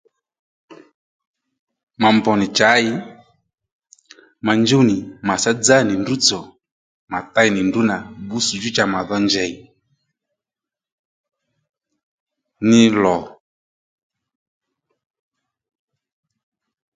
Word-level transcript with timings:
Ma 2.01 2.09
mbr 2.15 2.35
nì 2.39 2.47
chǎy 2.57 2.85
ma 4.45 4.51
njúw 4.61 4.83
nì 4.89 4.95
màtsá 5.27 5.51
dzá 5.57 5.77
nì 5.87 5.93
ndrǔ 5.97 6.15
tsò 6.23 6.39
mà 7.11 7.19
tey 7.33 7.49
nì 7.55 7.61
ndrǔnà 7.67 7.95
bbǔssdjú 8.25 8.69
cha 8.75 8.83
mà 8.93 8.99
dho 9.07 9.17
njèy 9.25 9.53
ní 12.69 12.79
lò 13.03 13.17